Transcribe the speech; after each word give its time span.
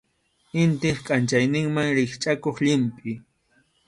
Intip 0.61 0.97
kʼanchayninman 1.05 1.89
rikchʼakuq 1.97 2.57
llimpʼi. 2.65 3.11